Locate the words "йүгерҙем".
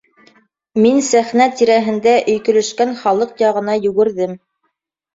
3.87-4.39